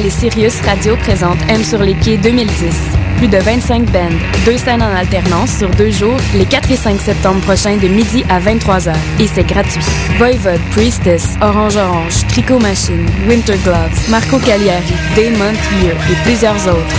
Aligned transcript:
Montréal 0.00 0.06
et 0.06 0.10
Sirius 0.10 0.60
Radio 0.62 0.96
présente 0.96 1.38
M 1.48 1.62
sur 1.62 1.82
les 1.82 1.94
pieds 1.94 2.16
2010. 2.16 2.74
Plus 3.18 3.28
de 3.28 3.36
25 3.36 3.84
bands, 3.90 4.08
deux 4.46 4.56
scènes 4.56 4.82
en 4.82 4.94
alternance 4.94 5.58
sur 5.58 5.68
deux 5.70 5.90
jours, 5.90 6.16
les 6.34 6.46
4 6.46 6.70
et 6.70 6.76
5 6.76 6.98
septembre 7.00 7.40
prochains 7.42 7.76
de 7.76 7.86
midi 7.88 8.24
à 8.30 8.40
23h. 8.40 8.94
Et 9.18 9.26
c'est 9.26 9.44
gratuit. 9.44 9.84
Voivode, 10.16 10.62
Priestess, 10.70 11.36
Orange 11.42 11.76
Orange, 11.76 12.26
Tricot 12.28 12.58
Machine, 12.58 13.04
Winter 13.28 13.58
Gloves, 13.62 14.08
Marco 14.08 14.38
Cagliari, 14.38 14.94
Damon 15.16 15.52
Year 15.82 15.96
et 16.10 16.14
plusieurs 16.24 16.66
autres. 16.66 16.96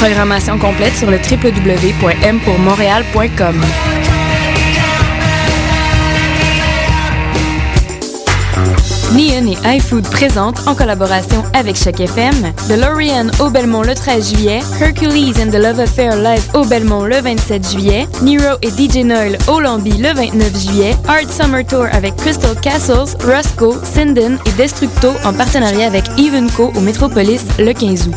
Programmation 0.00 0.56
complète 0.58 0.94
sur 0.94 1.10
le 1.10 1.18
www.mpourmontréal.com. 1.18 3.60
Neon 9.12 9.46
et 9.46 9.76
iFood 9.76 10.02
présentent, 10.08 10.66
en 10.66 10.74
collaboration 10.74 11.42
avec 11.52 11.76
Choc 11.76 12.00
FM, 12.00 12.52
DeLorean 12.68 13.28
au 13.38 13.50
Belmont 13.50 13.82
le 13.82 13.94
13 13.94 14.30
juillet, 14.34 14.60
Hercules 14.80 15.34
and 15.40 15.50
the 15.50 15.56
Love 15.56 15.80
Affair 15.80 16.16
live 16.16 16.42
au 16.54 16.64
Belmont 16.64 17.04
le 17.04 17.20
27 17.20 17.70
juillet, 17.70 18.08
Nero 18.22 18.56
et 18.62 18.70
DJ 18.70 19.04
Noel 19.04 19.38
au 19.48 19.60
Lambi 19.60 19.92
le 19.98 20.12
29 20.12 20.58
juillet, 20.58 20.96
Art 21.06 21.30
Summer 21.30 21.64
Tour 21.64 21.86
avec 21.92 22.16
Crystal 22.16 22.58
Castles, 22.60 23.16
Roscoe, 23.24 23.78
Sinden 23.84 24.38
et 24.46 24.52
Destructo 24.52 25.12
en 25.24 25.32
partenariat 25.32 25.86
avec 25.86 26.04
Evenco 26.18 26.72
au 26.74 26.80
Metropolis 26.80 27.42
le 27.58 27.72
15 27.72 28.08
août. 28.08 28.14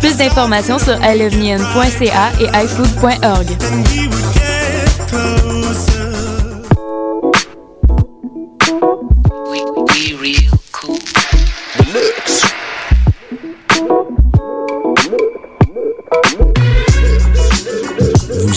Plus 0.00 0.16
d'informations 0.16 0.78
sur 0.78 0.96
iloveneon.ca 1.02 2.32
et 2.40 2.64
ifood.org. 2.64 4.43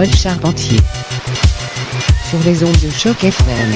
Paul 0.00 0.08
Charpentier 0.14 0.78
sur 2.24 2.38
les 2.46 2.64
ondes 2.64 2.72
de 2.82 2.88
choc 2.88 3.22
FM. 3.22 3.70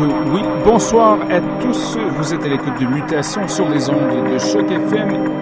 Oui. 0.00 0.42
Bonsoir 0.64 1.18
à 1.30 1.40
tous. 1.62 1.96
Vous 2.16 2.34
êtes 2.34 2.42
à 2.42 2.48
l'écoute 2.48 2.80
de 2.80 2.86
Mutation 2.86 3.46
sur 3.46 3.68
les 3.68 3.88
ondes 3.88 4.32
de 4.32 4.38
Choc 4.38 4.68
FM. 4.68 5.38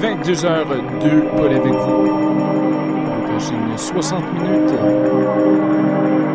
22h02, 0.00 1.36
Paul 1.36 1.52
avec 1.52 1.72
vous. 1.72 2.73
Pour 3.44 3.52
la 3.52 3.76
prochaine 3.76 3.76
60 3.76 4.22
minutes. 4.34 4.74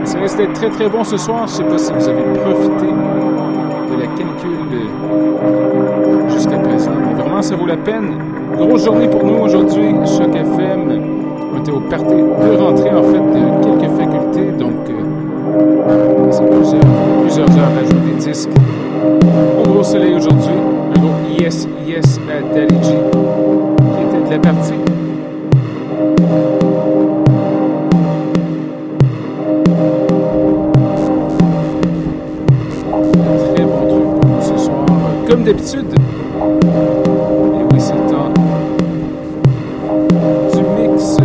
Ça 0.04 0.20
risque 0.20 0.38
d'être 0.38 0.54
très 0.54 0.70
très 0.70 0.88
bon 0.88 1.04
ce 1.04 1.18
soir. 1.18 1.48
Je 1.48 1.54
ne 1.54 1.58
sais 1.58 1.64
pas 1.64 1.78
si 1.78 1.94
vous 1.94 2.08
avez 2.08 2.24
profité 2.40 2.86
de 2.86 4.00
la 4.00 4.08
canicule 4.08 4.60
jusqu'à 6.30 6.58
présent. 6.58 6.92
Mais 7.08 7.22
vraiment, 7.22 7.42
ça 7.42 7.56
vaut 7.56 7.66
la 7.66 7.78
peine. 7.78 8.18
Grosse 8.58 8.86
journée 8.86 9.08
pour 9.08 9.24
nous 9.24 9.40
aujourd'hui. 9.40 9.94
Choc 10.06 10.36
FM. 10.36 11.02
On 11.54 11.60
était 11.60 11.72
au 11.72 11.80
party 11.80 12.16
de 12.16 12.58
rentrée 12.58 12.92
en 12.92 13.04
fait 13.04 13.20
de 13.20 13.80
quelques 13.80 13.92
facultés. 13.92 14.52
Donc, 14.58 14.90
euh, 14.90 16.32
c'est 16.32 16.46
plusieurs, 16.46 16.82
plusieurs 17.22 17.50
heures 17.58 17.72
à 17.80 17.90
jouer 17.90 18.12
des 18.12 18.32
disques. 18.32 18.50
Au 19.60 19.70
gros 19.70 19.84
soleil 19.84 20.14
aujourd'hui. 20.16 20.54
Un 20.96 21.00
gros 21.00 21.14
yes, 21.40 21.68
yes 21.88 22.20
à 22.30 22.54
Dali 22.54 22.84
G, 22.84 22.90
qui 22.92 24.18
était 24.18 24.26
de 24.26 24.32
la 24.32 24.40
partie. 24.54 24.79
Comme 35.40 35.46
d'habitude. 35.46 35.94
Et 35.94 37.64
oui, 37.72 37.80
c'est 37.80 37.94
le 37.94 38.06
temps 38.10 38.34
du 40.54 40.62
mix 40.82 41.16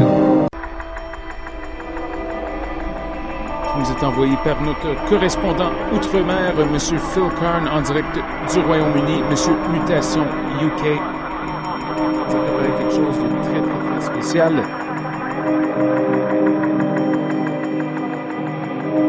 qui 3.64 3.76
nous 3.76 3.91
est 3.91 4.04
envoyé 4.04 4.36
par 4.44 4.62
notre 4.62 5.04
correspondant 5.08 5.70
outre-mer, 5.92 6.52
M. 6.60 6.78
Phil 6.78 7.28
Karn, 7.41 7.66
en 7.66 7.80
direct 7.80 8.14
du 8.52 8.60
Royaume-Uni, 8.60 9.22
M. 9.30 9.36
Mutation 9.72 10.22
UK. 10.62 11.00
Ça 12.28 12.36
préparé 12.38 12.69
quelque 12.78 12.94
chose 12.94 13.19
de 13.19 13.26
très, 13.42 13.60
très, 13.60 13.78
très 13.91 14.00
spécial. 14.00 14.52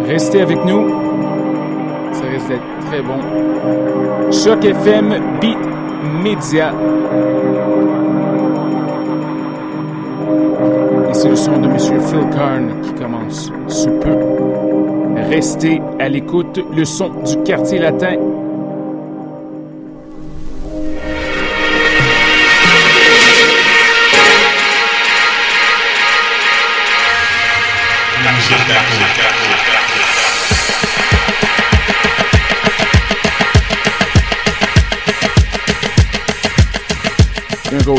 Restez 0.07 0.41
avec 0.41 0.65
nous. 0.65 0.89
Ça 2.11 2.25
risque 2.25 2.47
d'être 2.47 2.74
bon. 3.01 4.31
Choc 4.31 4.63
FM 4.63 5.39
Beat 5.41 5.57
Media. 6.23 6.73
Et 11.09 11.13
c'est 11.13 11.29
le 11.29 11.35
son 11.35 11.57
de 11.57 11.67
M. 11.67 11.77
Phil 11.77 12.29
Karn 12.31 12.81
qui 12.81 12.93
commence 12.93 13.51
sous 13.67 13.91
peu. 13.99 14.17
Restez 15.29 15.81
à 15.99 16.09
l'écoute, 16.09 16.59
le 16.75 16.85
son 16.85 17.09
du 17.09 17.37
quartier 17.43 17.79
latin. 17.79 18.15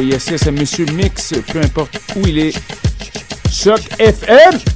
Yes 0.03 0.27
yes 0.31 0.47
à 0.47 0.51
Monsieur 0.51 0.87
Mix, 0.93 1.35
peu 1.53 1.61
importe 1.61 1.99
où 2.17 2.27
il 2.27 2.39
est. 2.39 2.53
Choc 3.51 3.81
FM! 3.99 4.76